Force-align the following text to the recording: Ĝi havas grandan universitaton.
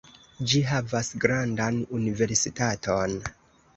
Ĝi 0.53 0.61
havas 0.69 1.11
grandan 1.25 1.77
universitaton. 2.01 3.19